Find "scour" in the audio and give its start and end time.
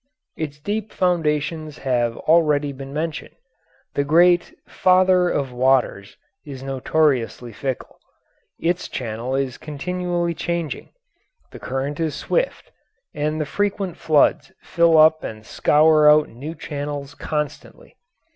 15.45-16.09